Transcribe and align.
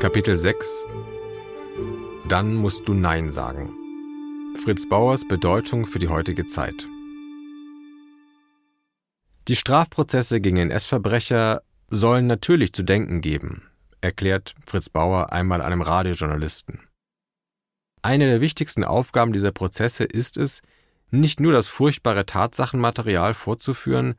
Kapitel 0.00 0.36
6 0.36 0.86
Dann 2.28 2.54
musst 2.54 2.86
du 2.86 2.94
Nein 2.94 3.30
sagen. 3.30 3.74
Fritz 4.62 4.88
Bauers 4.88 5.26
Bedeutung 5.26 5.86
für 5.86 5.98
die 5.98 6.06
heutige 6.06 6.46
Zeit. 6.46 6.86
Die 9.48 9.56
Strafprozesse 9.56 10.40
gegen 10.40 10.58
NS-Verbrecher 10.58 11.62
sollen 11.90 12.28
natürlich 12.28 12.72
zu 12.72 12.84
denken 12.84 13.20
geben, 13.22 13.62
erklärt 14.00 14.54
Fritz 14.64 14.88
Bauer 14.88 15.32
einmal 15.32 15.62
einem 15.62 15.82
Radiojournalisten. 15.82 16.78
Eine 18.00 18.26
der 18.26 18.40
wichtigsten 18.40 18.84
Aufgaben 18.84 19.32
dieser 19.32 19.50
Prozesse 19.50 20.04
ist 20.04 20.36
es, 20.36 20.62
nicht 21.10 21.40
nur 21.40 21.52
das 21.52 21.66
furchtbare 21.66 22.24
Tatsachenmaterial 22.24 23.34
vorzuführen, 23.34 24.14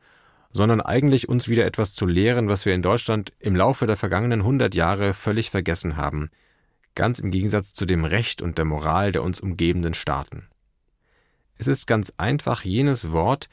sondern 0.52 0.80
eigentlich 0.80 1.28
uns 1.28 1.48
wieder 1.48 1.64
etwas 1.64 1.94
zu 1.94 2.06
lehren, 2.06 2.48
was 2.48 2.66
wir 2.66 2.74
in 2.74 2.82
Deutschland 2.82 3.32
im 3.38 3.54
Laufe 3.54 3.86
der 3.86 3.96
vergangenen 3.96 4.44
hundert 4.44 4.74
Jahre 4.74 5.14
völlig 5.14 5.50
vergessen 5.50 5.96
haben, 5.96 6.30
ganz 6.94 7.20
im 7.20 7.30
Gegensatz 7.30 7.72
zu 7.72 7.86
dem 7.86 8.04
Recht 8.04 8.42
und 8.42 8.58
der 8.58 8.64
Moral 8.64 9.12
der 9.12 9.22
uns 9.22 9.40
umgebenden 9.40 9.94
Staaten. 9.94 10.48
Es 11.56 11.66
ist 11.66 11.86
ganz 11.86 12.12
einfach 12.16 12.64
jenes 12.64 13.12
Wort, 13.12 13.48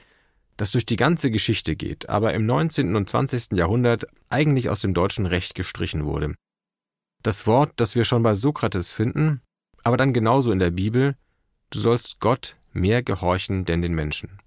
das 0.56 0.72
durch 0.72 0.86
die 0.86 0.96
ganze 0.96 1.30
Geschichte 1.30 1.76
geht, 1.76 2.10
aber 2.10 2.34
im 2.34 2.46
19. 2.46 2.96
und 2.96 3.10
20. 3.10 3.52
Jahrhundert 3.52 4.08
eigentlich 4.30 4.70
aus 4.70 4.82
dem 4.82 4.94
deutschen 4.94 5.28
Recht 5.28 5.54
gestrichen 5.54 6.06
wurde. 6.06 6.34
Das 7.22 7.46
Wort, 7.46 7.74
das 7.76 7.96
wir 7.96 8.06
schon 8.06 8.24
bei 8.24 8.34
Sokrates 8.34 8.92
finden, 8.92 9.42
aber 9.84 9.98
dann 9.98 10.14
genauso 10.14 10.52
in 10.52 10.60
der 10.60 10.72
Bibel, 10.72 11.16
du 11.70 11.80
sollst 11.80 12.20
Gott 12.20 12.58
mehr 12.74 13.04
gehorchen 13.04 13.66
denn 13.66 13.82
den 13.82 13.94
Menschen. 13.94 14.40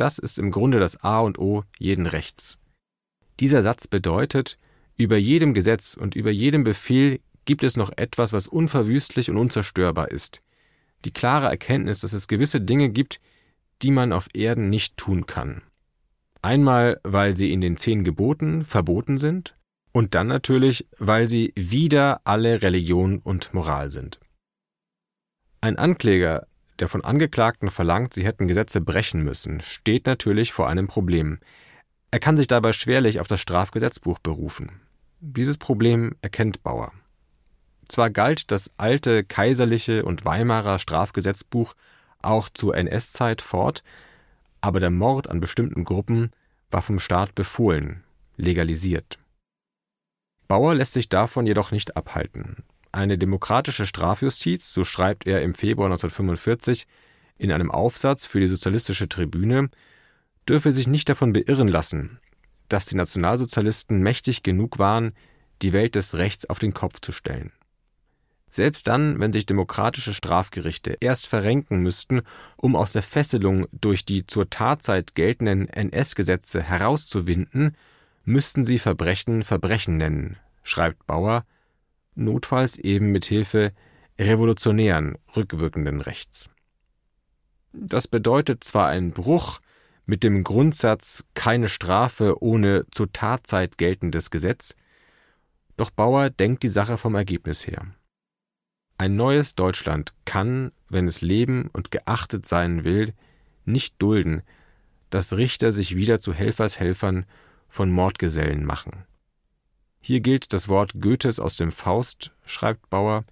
Das 0.00 0.18
ist 0.18 0.38
im 0.38 0.50
Grunde 0.50 0.80
das 0.80 1.04
A 1.04 1.20
und 1.20 1.38
O 1.38 1.64
jeden 1.78 2.06
Rechts. 2.06 2.56
Dieser 3.38 3.62
Satz 3.62 3.86
bedeutet, 3.86 4.58
über 4.96 5.18
jedem 5.18 5.52
Gesetz 5.52 5.94
und 5.94 6.16
über 6.16 6.30
jedem 6.30 6.64
Befehl 6.64 7.20
gibt 7.44 7.62
es 7.62 7.76
noch 7.76 7.92
etwas, 7.98 8.32
was 8.32 8.46
unverwüstlich 8.46 9.28
und 9.28 9.36
unzerstörbar 9.36 10.10
ist. 10.10 10.40
Die 11.04 11.10
klare 11.10 11.48
Erkenntnis, 11.48 12.00
dass 12.00 12.14
es 12.14 12.28
gewisse 12.28 12.62
Dinge 12.62 12.88
gibt, 12.88 13.20
die 13.82 13.90
man 13.90 14.14
auf 14.14 14.28
Erden 14.32 14.70
nicht 14.70 14.96
tun 14.96 15.26
kann. 15.26 15.60
Einmal, 16.40 16.98
weil 17.02 17.36
sie 17.36 17.52
in 17.52 17.60
den 17.60 17.76
zehn 17.76 18.02
Geboten 18.02 18.64
verboten 18.64 19.18
sind, 19.18 19.54
und 19.92 20.14
dann 20.14 20.28
natürlich, 20.28 20.88
weil 20.98 21.28
sie 21.28 21.52
wider 21.56 22.22
alle 22.24 22.62
Religion 22.62 23.18
und 23.18 23.52
Moral 23.52 23.90
sind. 23.90 24.18
Ein 25.60 25.76
Ankläger 25.76 26.46
der 26.80 26.88
von 26.88 27.04
Angeklagten 27.04 27.70
verlangt, 27.70 28.14
sie 28.14 28.24
hätten 28.24 28.48
Gesetze 28.48 28.80
brechen 28.80 29.22
müssen, 29.22 29.60
steht 29.60 30.06
natürlich 30.06 30.52
vor 30.52 30.68
einem 30.68 30.88
Problem. 30.88 31.38
Er 32.10 32.20
kann 32.20 32.36
sich 32.36 32.48
dabei 32.48 32.72
schwerlich 32.72 33.20
auf 33.20 33.28
das 33.28 33.40
Strafgesetzbuch 33.40 34.18
berufen. 34.18 34.80
Dieses 35.20 35.58
Problem 35.58 36.16
erkennt 36.22 36.62
Bauer. 36.62 36.92
Zwar 37.88 38.10
galt 38.10 38.50
das 38.50 38.70
alte 38.78 39.24
kaiserliche 39.24 40.04
und 40.04 40.24
Weimarer 40.24 40.78
Strafgesetzbuch 40.78 41.74
auch 42.22 42.48
zur 42.48 42.76
NS-Zeit 42.76 43.42
fort, 43.42 43.82
aber 44.60 44.80
der 44.80 44.90
Mord 44.90 45.28
an 45.28 45.40
bestimmten 45.40 45.84
Gruppen 45.84 46.30
war 46.70 46.82
vom 46.82 46.98
Staat 46.98 47.34
befohlen, 47.34 48.02
legalisiert. 48.36 49.18
Bauer 50.48 50.74
lässt 50.74 50.94
sich 50.94 51.08
davon 51.08 51.46
jedoch 51.46 51.70
nicht 51.70 51.96
abhalten. 51.96 52.64
Eine 52.92 53.18
demokratische 53.18 53.86
Strafjustiz, 53.86 54.72
so 54.72 54.84
schreibt 54.84 55.26
er 55.26 55.42
im 55.42 55.54
Februar 55.54 55.86
1945 55.86 56.86
in 57.38 57.52
einem 57.52 57.70
Aufsatz 57.70 58.26
für 58.26 58.40
die 58.40 58.48
Sozialistische 58.48 59.08
Tribüne, 59.08 59.70
dürfe 60.48 60.72
sich 60.72 60.88
nicht 60.88 61.08
davon 61.08 61.32
beirren 61.32 61.68
lassen, 61.68 62.18
dass 62.68 62.86
die 62.86 62.96
Nationalsozialisten 62.96 64.02
mächtig 64.02 64.42
genug 64.42 64.78
waren, 64.78 65.12
die 65.62 65.72
Welt 65.72 65.94
des 65.94 66.16
Rechts 66.16 66.48
auf 66.50 66.58
den 66.58 66.74
Kopf 66.74 67.00
zu 67.00 67.12
stellen. 67.12 67.52
Selbst 68.48 68.88
dann, 68.88 69.20
wenn 69.20 69.32
sich 69.32 69.46
demokratische 69.46 70.12
Strafgerichte 70.12 70.96
erst 71.00 71.28
verrenken 71.28 71.82
müssten, 71.82 72.22
um 72.56 72.74
aus 72.74 72.92
der 72.92 73.04
Fesselung 73.04 73.68
durch 73.70 74.04
die 74.04 74.26
zur 74.26 74.50
Tatzeit 74.50 75.14
geltenden 75.14 75.68
NS-Gesetze 75.68 76.60
herauszuwinden, 76.60 77.76
müssten 78.24 78.64
sie 78.64 78.80
Verbrechen 78.80 79.44
Verbrechen 79.44 79.98
nennen, 79.98 80.36
schreibt 80.64 81.06
Bauer 81.06 81.44
notfalls 82.20 82.78
eben 82.78 83.10
mit 83.10 83.24
Hilfe 83.24 83.72
revolutionären, 84.18 85.18
rückwirkenden 85.34 86.00
Rechts. 86.00 86.50
Das 87.72 88.06
bedeutet 88.06 88.62
zwar 88.64 88.88
einen 88.88 89.12
Bruch 89.12 89.60
mit 90.06 90.24
dem 90.24 90.44
Grundsatz 90.44 91.24
keine 91.34 91.68
Strafe 91.68 92.42
ohne 92.42 92.84
zur 92.90 93.12
Tatzeit 93.12 93.78
geltendes 93.78 94.30
Gesetz, 94.30 94.74
doch 95.76 95.90
Bauer 95.90 96.30
denkt 96.30 96.62
die 96.62 96.68
Sache 96.68 96.98
vom 96.98 97.14
Ergebnis 97.14 97.66
her. 97.66 97.86
Ein 98.98 99.16
neues 99.16 99.54
Deutschland 99.54 100.12
kann, 100.26 100.72
wenn 100.88 101.06
es 101.06 101.22
leben 101.22 101.70
und 101.72 101.90
geachtet 101.90 102.44
sein 102.44 102.84
will, 102.84 103.14
nicht 103.64 103.94
dulden, 104.02 104.42
dass 105.08 105.36
Richter 105.36 105.72
sich 105.72 105.96
wieder 105.96 106.20
zu 106.20 106.34
Helfershelfern 106.34 107.24
von 107.68 107.90
Mordgesellen 107.90 108.64
machen. 108.64 109.04
Hier 110.02 110.20
gilt 110.20 110.52
das 110.52 110.68
Wort 110.68 110.94
Goethes 111.00 111.38
aus 111.38 111.56
dem 111.56 111.72
Faust, 111.72 112.32
schreibt 112.46 112.88
Bauer, 112.90 113.24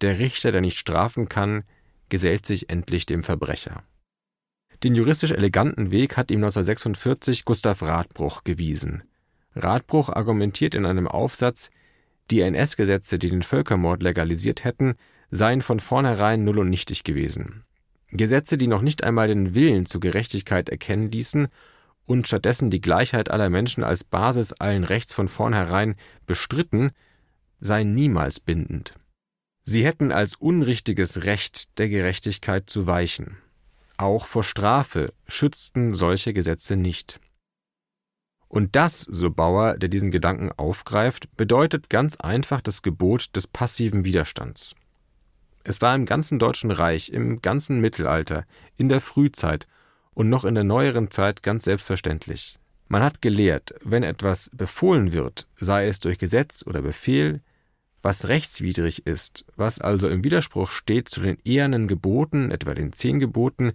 der 0.00 0.18
Richter, 0.18 0.52
der 0.52 0.60
nicht 0.60 0.78
strafen 0.78 1.28
kann, 1.28 1.64
gesellt 2.08 2.46
sich 2.46 2.70
endlich 2.70 3.06
dem 3.06 3.22
Verbrecher. 3.22 3.82
Den 4.82 4.94
juristisch 4.94 5.32
eleganten 5.32 5.90
Weg 5.90 6.16
hat 6.16 6.30
ihm 6.30 6.38
1946 6.38 7.44
Gustav 7.44 7.82
Radbruch 7.82 8.44
gewiesen. 8.44 9.02
Radbruch 9.54 10.10
argumentiert 10.10 10.74
in 10.74 10.84
einem 10.84 11.08
Aufsatz, 11.08 11.70
die 12.30 12.40
NS-Gesetze, 12.40 13.18
die 13.18 13.30
den 13.30 13.42
Völkermord 13.42 14.02
legalisiert 14.02 14.64
hätten, 14.64 14.96
seien 15.30 15.62
von 15.62 15.80
vornherein 15.80 16.44
null 16.44 16.58
und 16.58 16.70
nichtig 16.70 17.04
gewesen. 17.04 17.64
Gesetze, 18.10 18.58
die 18.58 18.68
noch 18.68 18.82
nicht 18.82 19.02
einmal 19.02 19.28
den 19.28 19.54
Willen 19.54 19.86
zur 19.86 20.00
Gerechtigkeit 20.00 20.68
erkennen 20.68 21.10
ließen 21.10 21.48
und 22.06 22.26
stattdessen 22.26 22.70
die 22.70 22.80
Gleichheit 22.80 23.30
aller 23.30 23.50
Menschen 23.50 23.84
als 23.84 24.04
Basis 24.04 24.52
allen 24.54 24.84
Rechts 24.84 25.12
von 25.12 25.28
vornherein 25.28 25.96
bestritten, 26.26 26.92
seien 27.60 27.94
niemals 27.94 28.40
bindend. 28.40 28.94
Sie 29.64 29.84
hätten 29.84 30.12
als 30.12 30.36
unrichtiges 30.36 31.24
Recht 31.24 31.78
der 31.78 31.88
Gerechtigkeit 31.88 32.70
zu 32.70 32.86
weichen. 32.86 33.36
Auch 33.96 34.26
vor 34.26 34.44
Strafe 34.44 35.12
schützten 35.26 35.94
solche 35.94 36.32
Gesetze 36.32 36.76
nicht. 36.76 37.18
Und 38.48 38.76
das, 38.76 39.00
so 39.00 39.30
Bauer, 39.30 39.76
der 39.76 39.88
diesen 39.88 40.12
Gedanken 40.12 40.52
aufgreift, 40.52 41.36
bedeutet 41.36 41.90
ganz 41.90 42.16
einfach 42.16 42.60
das 42.60 42.82
Gebot 42.82 43.34
des 43.34 43.48
passiven 43.48 44.04
Widerstands. 44.04 44.76
Es 45.64 45.82
war 45.82 45.96
im 45.96 46.06
ganzen 46.06 46.38
Deutschen 46.38 46.70
Reich, 46.70 47.10
im 47.10 47.42
ganzen 47.42 47.80
Mittelalter, 47.80 48.44
in 48.76 48.88
der 48.88 49.00
Frühzeit 49.00 49.66
und 50.16 50.30
noch 50.30 50.46
in 50.46 50.54
der 50.54 50.64
neueren 50.64 51.10
Zeit 51.10 51.42
ganz 51.42 51.64
selbstverständlich. 51.64 52.58
Man 52.88 53.02
hat 53.02 53.20
gelehrt, 53.20 53.74
wenn 53.84 54.02
etwas 54.02 54.50
befohlen 54.54 55.12
wird, 55.12 55.46
sei 55.60 55.86
es 55.88 56.00
durch 56.00 56.16
Gesetz 56.16 56.64
oder 56.66 56.80
Befehl, 56.80 57.42
was 58.00 58.26
rechtswidrig 58.26 59.06
ist, 59.06 59.44
was 59.56 59.78
also 59.78 60.08
im 60.08 60.24
Widerspruch 60.24 60.70
steht 60.70 61.10
zu 61.10 61.20
den 61.20 61.36
ehernen 61.44 61.86
Geboten, 61.86 62.50
etwa 62.50 62.72
den 62.72 62.94
zehn 62.94 63.20
Geboten, 63.20 63.72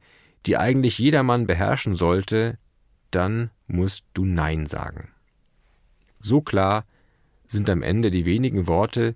die 0.48 0.58
eigentlich 0.58 0.98
jedermann 0.98 1.46
beherrschen 1.46 1.94
sollte, 1.94 2.58
dann 3.12 3.52
musst 3.68 4.06
du 4.16 4.26
Nein 4.26 4.66
sagen. 4.66 5.10
So 6.20 6.42
klar 6.42 6.86
sind 7.48 7.70
am 7.70 7.84
Ende 7.84 8.10
die 8.10 8.26
wenigen 8.26 8.66
Worte, 8.66 9.14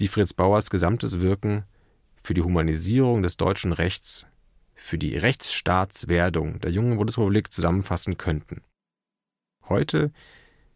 die 0.00 0.08
Fritz 0.08 0.32
Bauers 0.32 0.68
gesamtes 0.70 1.20
Wirken 1.20 1.62
für 2.24 2.34
die 2.34 2.42
Humanisierung 2.42 3.22
des 3.22 3.36
deutschen 3.36 3.72
Rechts 3.72 4.26
für 4.86 4.98
die 4.98 5.16
Rechtsstaatswerdung 5.16 6.60
der 6.60 6.70
jungen 6.70 6.96
Bundesrepublik 6.96 7.52
zusammenfassen 7.52 8.16
könnten. 8.16 8.62
Heute, 9.68 10.12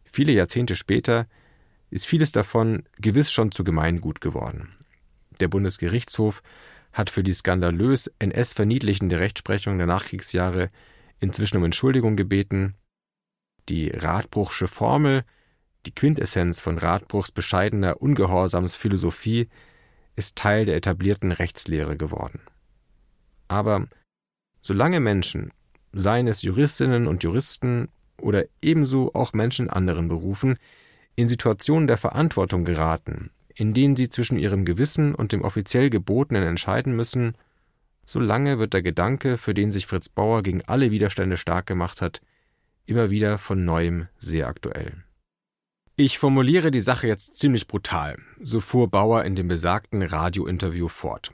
viele 0.02 0.32
Jahrzehnte 0.32 0.74
später, 0.74 1.28
ist 1.90 2.06
vieles 2.06 2.32
davon 2.32 2.82
gewiss 2.98 3.30
schon 3.30 3.52
zu 3.52 3.62
Gemeingut 3.62 4.20
geworden. 4.20 4.74
Der 5.38 5.46
Bundesgerichtshof 5.46 6.42
hat 6.92 7.08
für 7.08 7.22
die 7.22 7.32
skandalös 7.32 8.10
NS-verniedlichende 8.18 9.20
Rechtsprechung 9.20 9.78
der 9.78 9.86
Nachkriegsjahre 9.86 10.70
inzwischen 11.20 11.58
um 11.58 11.64
Entschuldigung 11.64 12.16
gebeten. 12.16 12.74
Die 13.68 13.90
Radbruchsche 13.90 14.66
Formel, 14.66 15.24
die 15.86 15.94
Quintessenz 15.94 16.58
von 16.58 16.78
Radbruchs 16.78 17.30
bescheidener 17.30 18.02
Ungehorsamsphilosophie, 18.02 19.48
ist 20.16 20.36
Teil 20.36 20.66
der 20.66 20.76
etablierten 20.76 21.30
Rechtslehre 21.30 21.96
geworden. 21.96 22.40
Aber 23.46 23.86
Solange 24.60 25.00
Menschen, 25.00 25.52
seien 25.92 26.28
es 26.28 26.42
Juristinnen 26.42 27.06
und 27.06 27.22
Juristen 27.22 27.88
oder 28.20 28.44
ebenso 28.62 29.12
auch 29.14 29.32
Menschen 29.32 29.66
in 29.66 29.72
anderen 29.72 30.08
Berufen, 30.08 30.58
in 31.16 31.28
Situationen 31.28 31.86
der 31.86 31.98
Verantwortung 31.98 32.64
geraten, 32.64 33.30
in 33.54 33.74
denen 33.74 33.96
sie 33.96 34.10
zwischen 34.10 34.38
ihrem 34.38 34.64
Gewissen 34.64 35.14
und 35.14 35.32
dem 35.32 35.42
offiziell 35.42 35.90
Gebotenen 35.90 36.42
entscheiden 36.42 36.94
müssen, 36.94 37.34
solange 38.04 38.58
wird 38.58 38.72
der 38.74 38.82
Gedanke, 38.82 39.38
für 39.38 39.54
den 39.54 39.72
sich 39.72 39.86
Fritz 39.86 40.08
Bauer 40.08 40.42
gegen 40.42 40.62
alle 40.62 40.90
Widerstände 40.90 41.36
stark 41.36 41.66
gemacht 41.66 42.00
hat, 42.00 42.20
immer 42.86 43.10
wieder 43.10 43.38
von 43.38 43.64
neuem 43.64 44.08
sehr 44.18 44.48
aktuell. 44.48 45.04
Ich 45.96 46.18
formuliere 46.18 46.70
die 46.70 46.80
Sache 46.80 47.06
jetzt 47.06 47.36
ziemlich 47.36 47.66
brutal, 47.66 48.16
so 48.40 48.60
fuhr 48.60 48.88
Bauer 48.88 49.24
in 49.24 49.36
dem 49.36 49.48
besagten 49.48 50.02
Radiointerview 50.02 50.88
fort. 50.88 51.32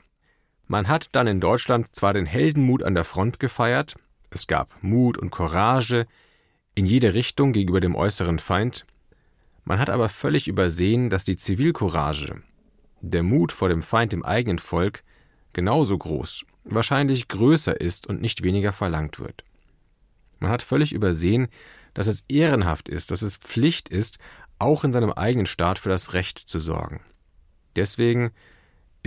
Man 0.67 0.87
hat 0.87 1.09
dann 1.13 1.27
in 1.27 1.39
Deutschland 1.39 1.87
zwar 1.95 2.13
den 2.13 2.25
Heldenmut 2.25 2.83
an 2.83 2.93
der 2.93 3.05
Front 3.05 3.39
gefeiert, 3.39 3.95
es 4.29 4.47
gab 4.47 4.75
Mut 4.83 5.17
und 5.17 5.31
Courage 5.31 6.05
in 6.75 6.85
jede 6.85 7.13
Richtung 7.13 7.53
gegenüber 7.53 7.79
dem 7.79 7.95
äußeren 7.95 8.39
Feind, 8.39 8.85
man 9.63 9.79
hat 9.79 9.89
aber 9.89 10.07
völlig 10.07 10.47
übersehen, 10.47 11.09
dass 11.09 11.25
die 11.25 11.35
Zivilcourage, 11.35 12.41
der 13.01 13.23
Mut 13.23 13.51
vor 13.51 13.67
dem 13.67 13.81
Feind 13.81 14.13
im 14.13 14.23
eigenen 14.23 14.59
Volk, 14.59 15.03
genauso 15.51 15.97
groß, 15.97 16.45
wahrscheinlich 16.63 17.27
größer 17.27 17.79
ist 17.79 18.07
und 18.07 18.21
nicht 18.21 18.43
weniger 18.43 18.71
verlangt 18.71 19.19
wird. 19.19 19.43
Man 20.39 20.51
hat 20.51 20.61
völlig 20.61 20.93
übersehen, 20.93 21.49
dass 21.93 22.07
es 22.07 22.25
ehrenhaft 22.29 22.87
ist, 22.87 23.11
dass 23.11 23.21
es 23.21 23.35
Pflicht 23.35 23.89
ist, 23.89 24.19
auch 24.59 24.83
in 24.83 24.93
seinem 24.93 25.11
eigenen 25.11 25.47
Staat 25.47 25.79
für 25.79 25.89
das 25.89 26.13
Recht 26.13 26.39
zu 26.39 26.59
sorgen. 26.59 27.01
Deswegen 27.75 28.31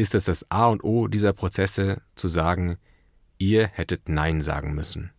ist 0.01 0.15
es 0.15 0.25
das 0.25 0.51
A 0.51 0.67
und 0.67 0.83
O 0.83 1.09
dieser 1.09 1.35
Prozesse 1.35 2.01
zu 2.15 2.29
sagen, 2.29 2.79
ihr 3.39 3.67
hättet 3.69 4.09
Nein 4.09 4.41
sagen 4.41 4.75
müssen. 4.75 5.13